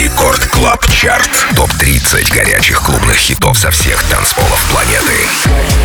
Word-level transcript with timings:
Record 0.00 0.46
Club 0.46 0.86
Chart. 0.90 1.28
Топ-30 1.54 2.32
горячих 2.34 2.80
клубных 2.80 3.16
хитов 3.16 3.58
со 3.58 3.70
всех 3.70 4.02
танцполов 4.04 4.66
планеты. 4.70 5.12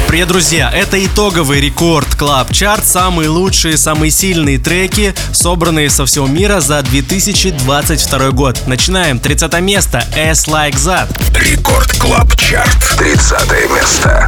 Привет, 0.07 0.29
друзья! 0.29 0.71
Это 0.73 1.05
итоговый 1.05 1.59
Record 1.59 2.15
Club 2.15 2.49
Chart. 2.53 2.85
Самые 2.85 3.27
лучшие, 3.27 3.77
самые 3.77 4.11
сильные 4.11 4.57
треки, 4.57 5.13
собранные 5.33 5.89
со 5.89 6.05
всего 6.05 6.27
мира 6.27 6.61
за 6.61 6.81
2022 6.83 8.31
год. 8.31 8.61
Начинаем. 8.67 9.19
30 9.19 9.59
место. 9.59 10.05
S 10.15 10.47
Like 10.47 10.75
That. 10.75 11.09
Record 11.37 11.91
Club 11.99 12.37
Chart. 12.37 12.95
30 12.97 13.69
место. 13.69 14.27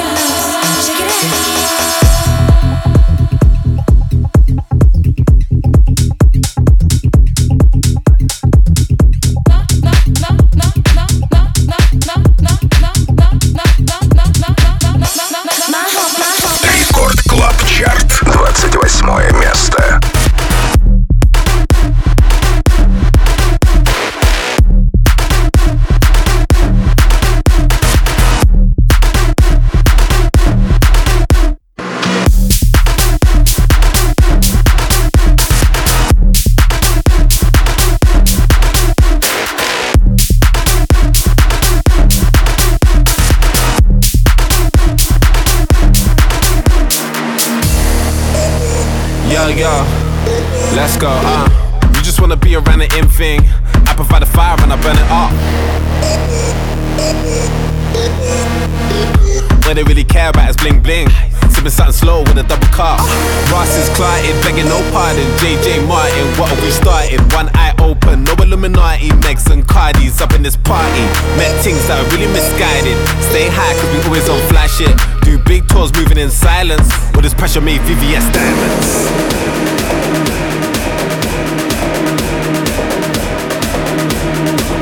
Clotted, 64.21 64.43
begging 64.43 64.69
no 64.69 64.79
pardon. 64.91 65.25
JJ 65.37 65.87
Martin, 65.87 66.27
what 66.37 66.49
have 66.49 66.61
we 66.61 66.69
started? 66.69 67.19
One 67.33 67.49
eye 67.55 67.73
open, 67.79 68.23
no 68.23 68.33
Illuminati. 68.33 69.09
Megs 69.21 69.49
and 69.51 69.65
Cardis 69.65 70.21
up 70.21 70.33
in 70.33 70.43
this 70.43 70.55
party. 70.55 71.01
Met 71.37 71.51
things 71.63 71.85
that 71.87 71.97
are 71.97 72.09
really 72.13 72.31
misguided. 72.31 72.97
Stay 73.29 73.49
high, 73.49 73.73
cause 73.79 73.89
we 73.93 74.01
always 74.05 74.29
on 74.29 74.39
flash 74.49 74.79
it. 74.81 74.93
Do 75.23 75.39
big 75.39 75.67
tours 75.67 75.93
moving 75.93 76.17
in 76.17 76.29
silence. 76.29 76.89
With 77.15 77.23
this 77.23 77.33
pressure 77.33 77.61
made 77.61 77.81
VVS 77.81 78.31
diamonds. 78.33 78.89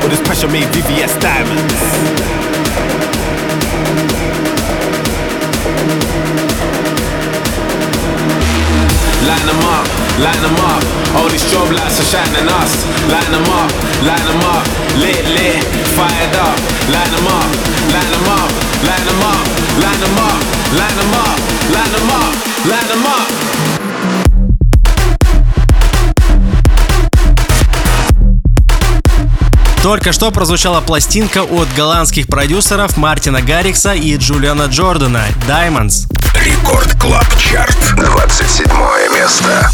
With 0.02 0.10
this 0.10 0.20
pressure 0.20 0.48
made 0.48 0.68
VVS 0.68 1.20
diamonds. 1.20 2.39
Up, 10.20 10.26
line 10.26 10.42
them 10.42 10.56
up. 10.56 10.82
All 11.16 11.28
these 11.28 11.42
strobe 11.42 11.72
lights 11.72 12.00
are 12.00 12.04
shining 12.04 12.48
us. 12.48 12.72
Line 13.08 13.32
them 13.32 13.44
up, 13.44 13.70
line 14.04 14.26
them 14.26 14.40
up. 14.44 14.64
Lit, 14.98 15.24
lit, 15.28 15.64
fired 15.96 16.34
up. 16.36 16.58
Line 16.88 17.10
them 17.10 17.26
up, 17.26 17.50
line 17.92 18.10
them 18.10 18.28
up, 18.28 18.50
line 18.84 19.04
them 19.06 19.22
up, 19.22 19.46
line 19.80 20.00
them 20.00 20.16
up, 20.18 20.40
line 20.76 20.96
them 20.96 21.14
up, 21.14 21.38
line 21.70 21.92
them 21.92 22.10
up, 22.10 22.34
line 22.66 22.88
them 22.88 23.06
up. 23.06 23.28
Только 29.82 30.12
что 30.12 30.30
прозвучала 30.30 30.82
пластинка 30.82 31.42
от 31.42 31.68
голландских 31.74 32.26
продюсеров 32.26 32.98
Мартина 32.98 33.40
Гаррикса 33.40 33.94
и 33.94 34.14
Джулиана 34.16 34.64
Джордана 34.64 35.24
«Diamonds». 35.48 36.06
Рекорд 36.34 36.94
Клаб 37.00 37.26
Чарт. 37.38 37.94
27 37.96 38.66
место. 39.14 39.70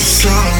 song. 0.00 0.59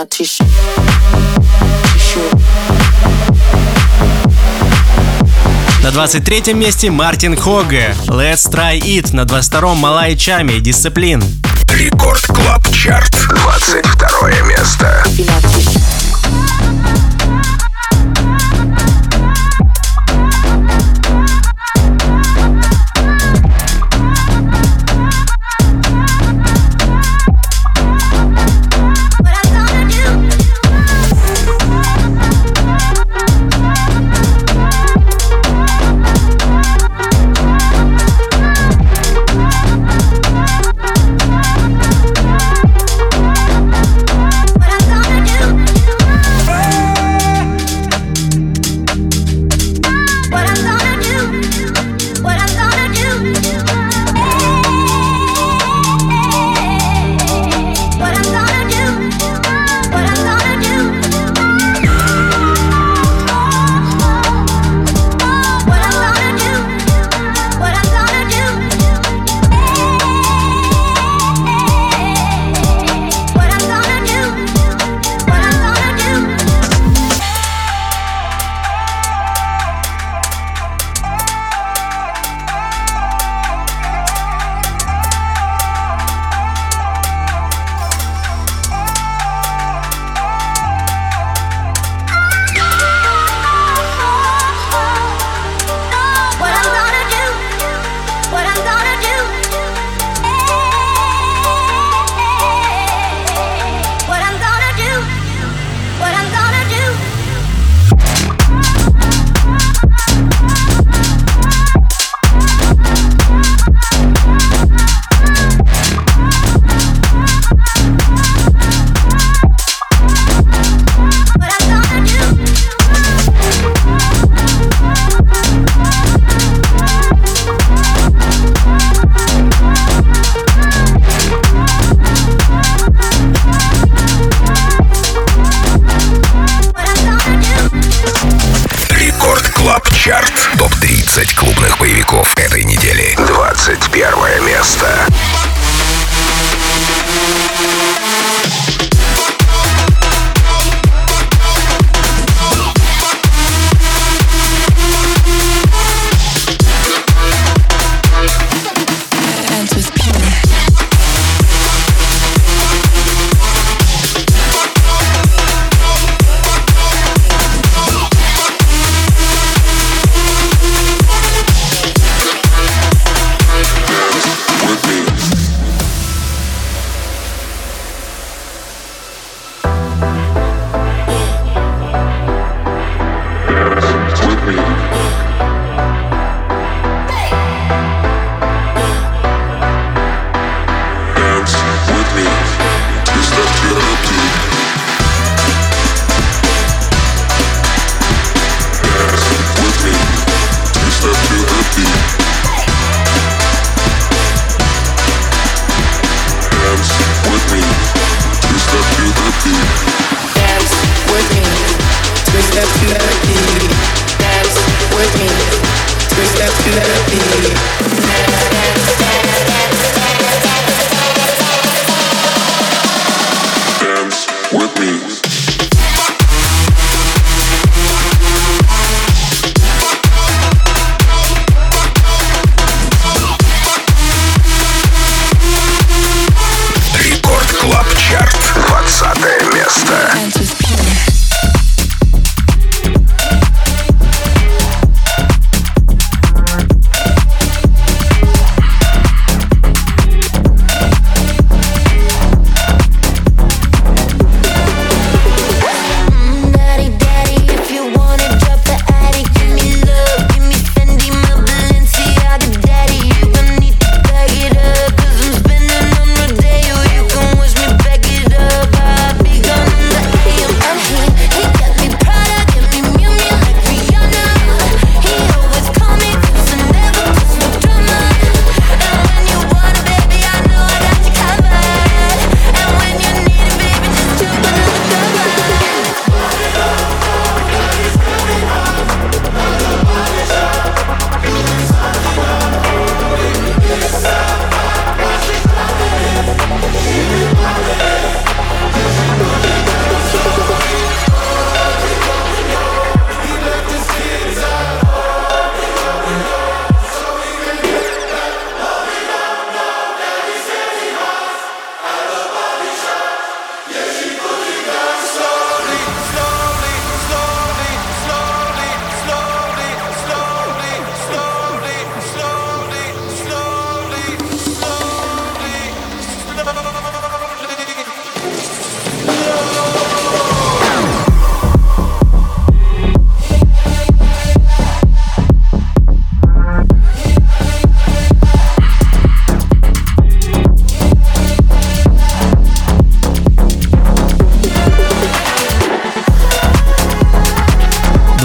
меня 0.00 0.02
отыщу. 0.02 0.44
На 5.82 5.90
23 5.90 6.54
месте 6.54 6.90
Мартин 6.90 7.36
Хоге, 7.36 7.94
Let's 8.06 8.50
Try 8.50 8.78
It, 8.80 9.14
на 9.14 9.22
22-м 9.22 9.78
Malaa 9.78 10.16
и 10.16 10.58
Tchami, 10.58 10.83
Discipline. 10.83 11.22
Record 11.68 12.26
Club 12.26 12.70
Chart, 12.72 13.14
22 13.28 14.30
место. 14.42 15.04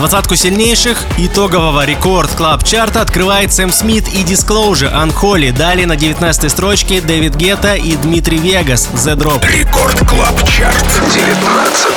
Двадцатку 0.05 0.35
сильнейших 0.35 1.03
итогового 1.17 1.83
рекорд 1.83 2.29
клаб 2.29 2.63
чарта 2.63 3.01
открывает 3.01 3.51
Сэм 3.51 3.71
Смит 3.71 4.07
и 4.13 4.21
Disclosure 4.21 4.93
Unholy. 4.93 5.51
Далее 5.51 5.87
на 5.87 5.95
19 5.95 6.51
строчке 6.51 7.01
Дэвид 7.01 7.33
Гетта 7.33 7.73
и 7.73 7.95
Дмитрий 7.95 8.37
Вегас 8.37 8.87
The 8.93 9.15
Drop. 9.15 9.43
Рекорд 9.47 9.97
клаб 10.07 10.47
чарт 10.47 10.85
19 11.11 11.87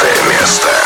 место. 0.40 0.77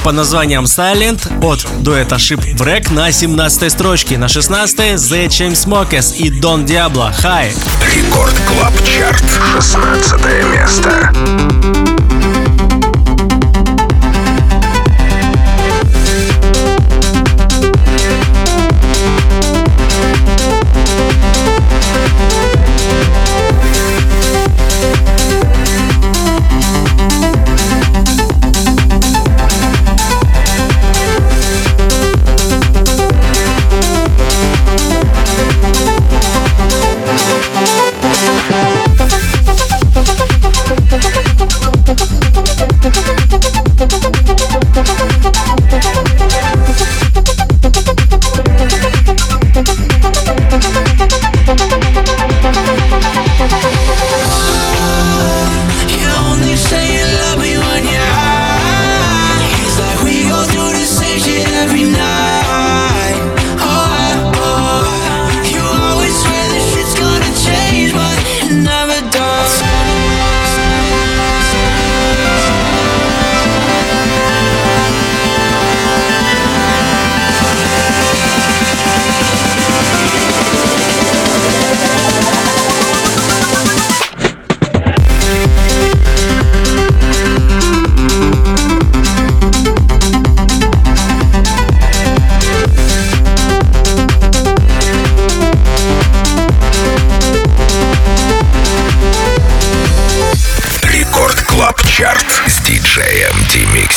Трек 0.00 0.04
под 0.04 0.14
названием 0.14 0.64
Silent 0.64 1.44
от 1.44 1.66
дуэта 1.82 2.16
Ship 2.16 2.40
Wreck 2.56 2.92
на 2.92 3.12
17 3.12 3.72
строчке. 3.72 4.18
На 4.18 4.28
16 4.28 4.78
The 4.78 5.26
Chainsmokers 5.28 6.16
и 6.16 6.30
Don 6.30 6.64
Diablo 6.64 7.12
High. 7.22 7.52
Record 7.94 8.34
Club 8.46 8.74
Chart. 8.84 9.24
16 9.54 10.20
место. 10.52 11.89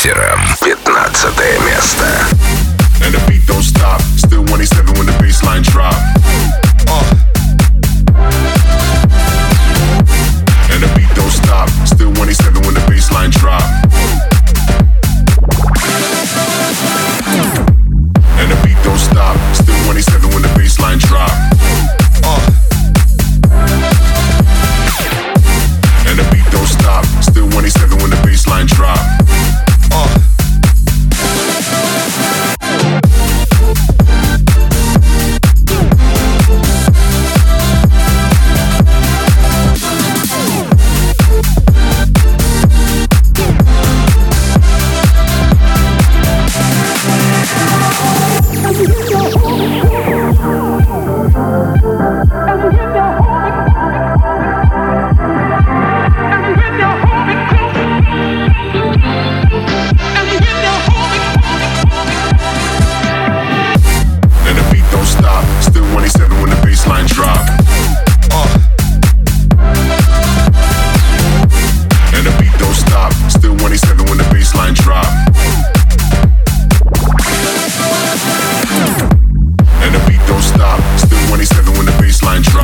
Демиксером. 0.03 0.32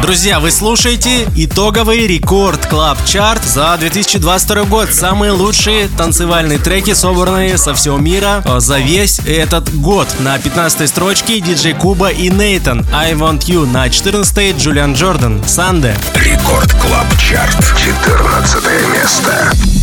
Друзья, 0.09 0.39
вы 0.39 0.49
слушаете 0.49 1.29
итоговый 1.35 2.07
Record 2.07 2.65
Club 2.65 2.97
Chart 3.05 3.43
за 3.43 3.77
2022 3.77 4.63
год. 4.63 4.91
Самые 4.91 5.33
лучшие 5.33 5.87
танцевальные 5.87 6.57
треки, 6.57 6.95
собранные 6.95 7.59
со 7.59 7.75
всего 7.75 7.97
мира 7.97 8.43
за 8.57 8.79
весь 8.79 9.19
этот 9.19 9.71
год. 9.71 10.07
На 10.17 10.39
15 10.39 10.89
строчке 10.89 11.39
DJ 11.39 11.75
Kuba 11.75 12.09
и 12.09 12.31
Neitan 12.31 12.87
I 12.91 13.13
Want 13.13 13.41
You. 13.41 13.71
На 13.71 13.87
14 13.87 14.57
Julian 14.57 14.93
Jordan 14.93 15.43
Sunday. 15.47 15.95
Record 16.15 16.73
Club 16.73 17.05
Chart. 17.19 17.55
14 17.77 18.63
место. 18.91 19.78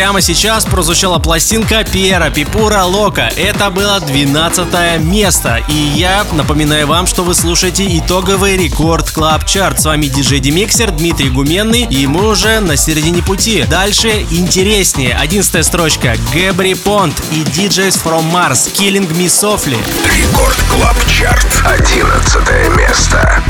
прямо 0.00 0.22
сейчас 0.22 0.64
прозвучала 0.64 1.18
пластинка 1.18 1.84
Piero 1.84 2.30
Pirupa 2.30 2.84
Loca. 2.84 3.30
Это 3.36 3.68
было 3.68 4.00
12 4.00 4.98
место. 5.00 5.62
И 5.68 5.74
я 5.74 6.24
напоминаю 6.32 6.86
вам, 6.86 7.06
что 7.06 7.22
вы 7.22 7.34
слушаете 7.34 7.84
итоговый 7.98 8.56
Record 8.56 9.10
Club 9.10 9.44
Chart. 9.44 9.78
С 9.78 9.84
вами 9.84 10.06
диджей 10.06 10.40
Демиксер, 10.40 10.90
Дмитрий 10.90 11.28
Гуменный, 11.28 11.82
и 11.82 12.06
мы 12.06 12.28
уже 12.28 12.60
на 12.60 12.78
середине 12.78 13.22
пути. 13.22 13.66
Дальше 13.68 14.24
интереснее. 14.30 15.14
11 15.20 15.66
строчка. 15.66 16.16
Gabry 16.32 16.76
Ponte 16.76 17.20
и 17.30 17.42
DJs 17.42 17.96
from 17.96 18.32
Mars. 18.32 18.72
Killing 18.72 19.06
Me 19.12 19.26
Softly. 19.26 19.76
Record 20.16 20.56
Club 20.70 20.96
Chart. 21.10 21.46
11 21.66 22.74
место. 22.74 23.42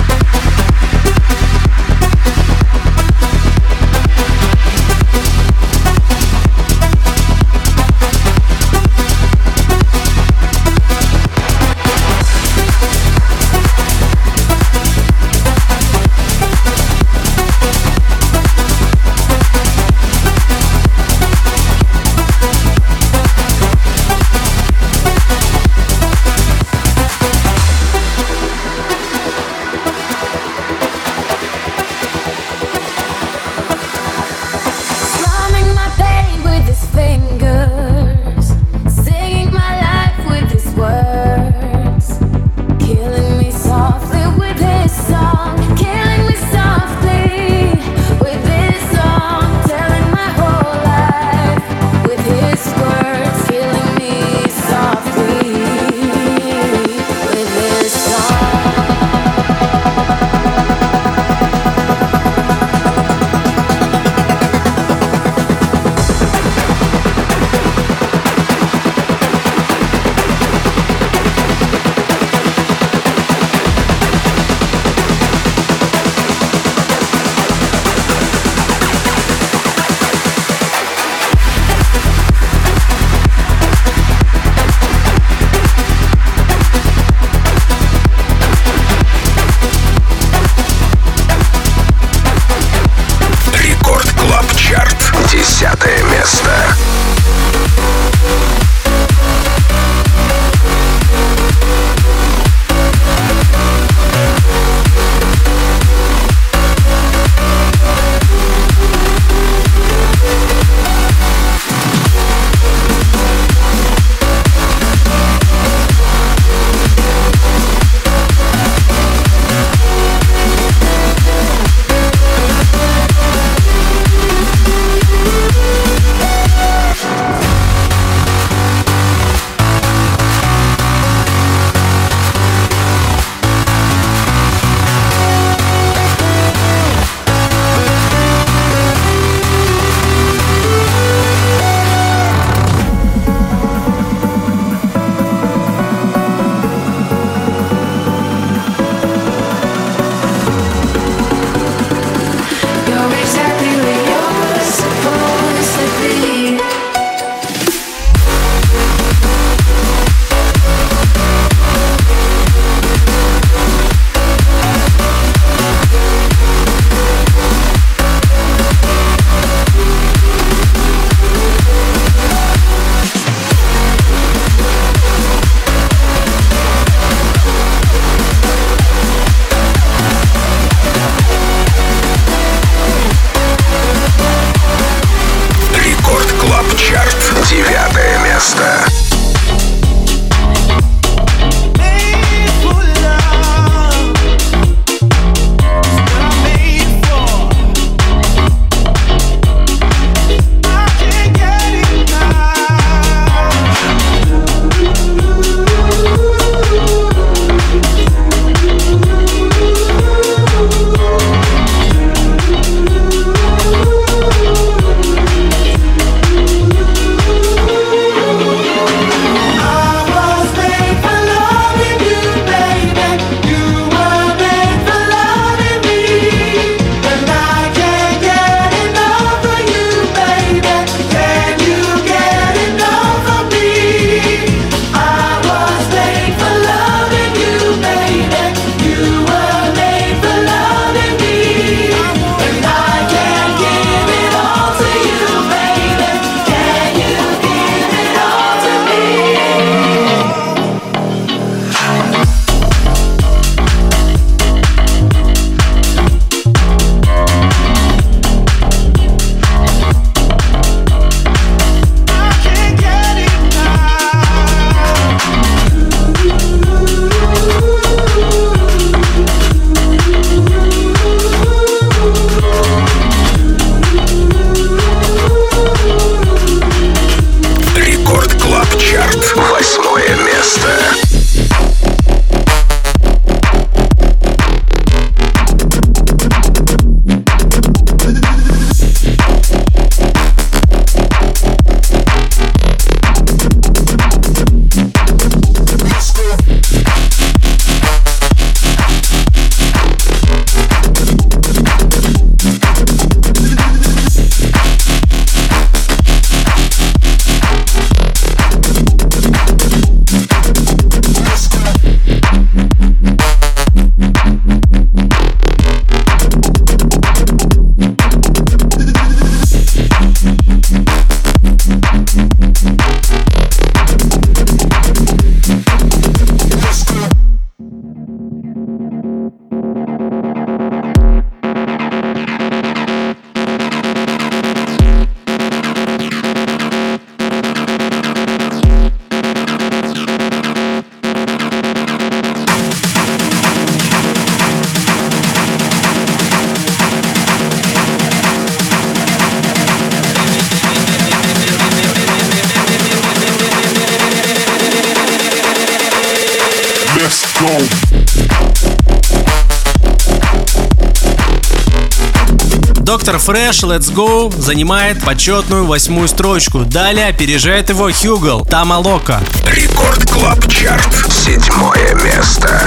Dr. 362.91 363.19
Fresch 363.19 363.63
Let's 363.63 363.95
Go 363.95 364.37
занимает 364.37 365.03
почетную 365.05 365.65
восьмую 365.65 366.09
строчку. 366.09 366.65
Далее 366.65 367.07
опережает 367.07 367.71
его 367.71 367.91
Hugel 367.91 368.45
Tamo 368.45 368.79
Loca. 368.79 369.23
Record 369.47 370.11
Club 370.11 370.47
Chart. 370.49 370.93
Седьмое 371.09 371.95
место. 371.95 372.61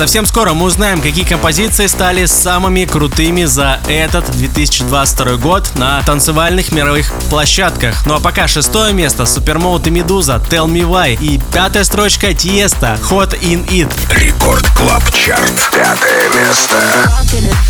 Совсем 0.00 0.24
скоро 0.24 0.54
мы 0.54 0.64
узнаем, 0.64 1.02
какие 1.02 1.26
композиции 1.26 1.86
стали 1.86 2.24
самыми 2.24 2.86
крутыми 2.86 3.44
за 3.44 3.80
этот 3.86 4.30
2022 4.30 5.36
год 5.36 5.72
на 5.74 6.02
танцевальных 6.04 6.72
мировых 6.72 7.12
площадках. 7.28 8.06
Ну 8.06 8.14
а 8.14 8.18
пока 8.18 8.48
шестое 8.48 8.94
место 8.94 9.26
Supermode 9.26 9.86
и 9.88 9.90
Meduza 9.90 10.42
Tell 10.48 10.68
Me 10.68 10.88
Why 10.88 11.18
и 11.20 11.38
пятая 11.52 11.84
строчка 11.84 12.32
Tiësto 12.32 12.98
Hot 13.10 13.38
In 13.42 13.68
It. 13.68 13.92
Record 14.18 14.66
Club 14.70 15.02
Chart. 15.12 15.70
Пятое 15.70 16.30
место. 16.30 17.69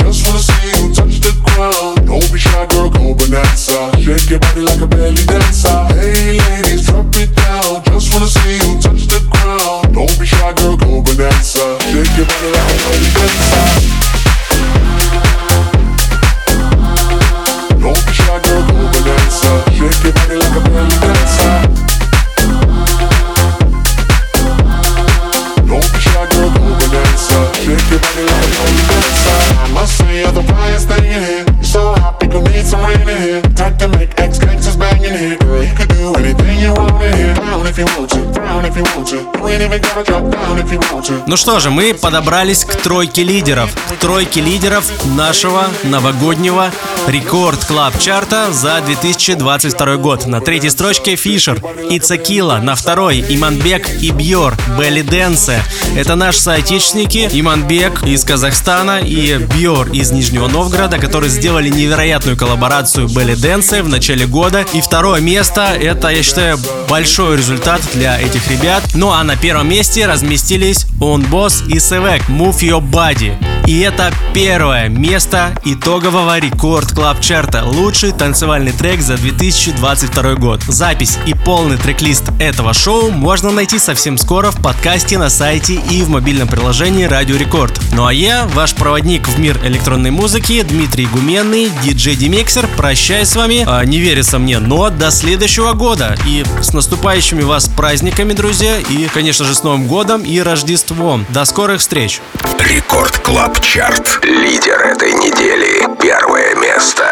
Ну 41.31 41.37
что 41.37 41.61
же, 41.61 41.71
мы 41.71 41.93
подобрались 41.93 42.65
к 42.65 42.75
тройке 42.75 43.23
лидеров. 43.23 43.73
К 43.89 43.95
тройке 44.01 44.41
лидеров 44.41 44.91
нашего 45.15 45.69
новогоднего 45.81 46.73
рекорд 47.07 47.63
клаб 47.65 47.97
чарта 47.99 48.51
за 48.51 48.81
2022 48.81 49.97
год. 49.97 50.25
На 50.27 50.41
третьей 50.41 50.69
строчке 50.69 51.15
Фишер 51.15 51.61
и 51.89 51.99
Цакила. 51.99 52.57
На 52.57 52.75
второй 52.75 53.23
Иманбек 53.27 53.89
и 54.01 54.11
Бьор. 54.11 54.55
Белли 54.79 55.01
Дэнсе. 55.01 55.63
Это 55.95 56.15
наши 56.15 56.39
соотечественники. 56.39 57.29
Иманбек 57.31 58.03
из 58.03 58.23
Казахстана 58.23 58.99
и 58.99 59.37
Бьор 59.37 59.89
из 59.91 60.11
Нижнего 60.11 60.47
Новгорода, 60.47 60.97
которые 60.97 61.29
сделали 61.29 61.69
невероятную 61.69 62.37
коллаборацию 62.37 63.07
Белли 63.07 63.35
Дэнсе 63.35 63.83
в 63.83 63.89
начале 63.89 64.25
года. 64.25 64.65
И 64.73 64.81
второе 64.81 65.21
место, 65.21 65.75
это, 65.79 66.09
я 66.09 66.23
считаю, 66.23 66.59
большой 66.89 67.37
результат 67.37 67.81
для 67.93 68.19
этих 68.19 68.49
ребят. 68.49 68.83
Ну 68.93 69.11
а 69.11 69.23
на 69.23 69.35
первом 69.35 69.69
месте 69.69 70.05
разместились 70.05 70.85
Он 70.99 71.21
Босс 71.23 71.63
и 71.67 71.79
Севек 71.79 72.29
Move 72.29 72.59
Your 72.59 72.81
Body. 72.81 73.33
И 73.67 73.79
это 73.79 74.11
первое 74.33 74.89
место 74.89 75.53
итогового 75.63 76.39
рекорд 76.39 76.90
клаб 76.93 77.21
чарта. 77.21 77.63
Лучший 77.65 78.11
танцевальный 78.11 78.71
трек 78.71 79.01
за 79.01 79.17
2022 79.17 80.35
год. 80.35 80.61
Запись 80.63 81.17
и 81.25 81.33
полный 81.33 81.77
трек-лист 81.77 82.25
этого 82.39 82.73
шоу 82.73 83.11
можно 83.11 83.51
найти 83.51 83.79
совсем 83.79 84.17
скоро 84.17 84.51
в 84.51 84.61
подкасте 84.61 85.17
на 85.17 85.29
сайте 85.29 85.75
и 85.75 86.01
в 86.03 86.09
мобильном 86.09 86.47
приложении 86.47 87.05
Радио 87.05 87.35
Рекорд. 87.35 87.79
Ну 87.93 88.05
а 88.05 88.13
я, 88.13 88.47
ваш 88.53 88.73
проводник 88.75 89.27
в 89.27 89.39
мир 89.39 89.59
электронной 89.63 90.11
музыки, 90.11 90.61
Дмитрий 90.63 91.05
Гуменный, 91.05 91.69
диджей 91.83 92.15
Демиксер, 92.15 92.67
прощаюсь 92.77 93.29
с 93.29 93.35
вами. 93.35 93.63
А, 93.67 93.83
не 93.85 93.99
верится 93.99 94.39
мне, 94.39 94.59
но 94.59 94.89
до 94.89 95.11
следующего 95.11 95.73
года. 95.73 96.17
И 96.25 96.43
с 96.61 96.73
наступающими 96.73 97.41
вас 97.41 97.67
праздниками, 97.67 98.33
друзья. 98.33 98.77
И, 98.77 99.07
конечно 99.13 99.45
же, 99.45 99.55
с 99.55 99.63
Новым 99.63 99.87
годом 99.87 100.23
и 100.23 100.39
Рождеством. 100.39 101.25
До 101.29 101.45
скорых 101.45 101.79
встреч. 101.81 102.21
Record 102.59 103.17
Club 103.19 103.59
Chart. 103.61 104.19
Лидер 104.23 104.79
этой 104.85 105.13
недели. 105.13 105.90
Первое 106.11 106.53
место. 106.55 107.10